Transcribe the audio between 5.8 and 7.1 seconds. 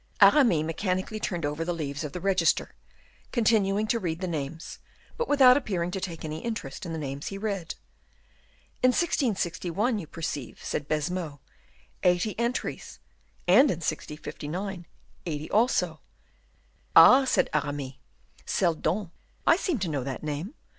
to take any interest in the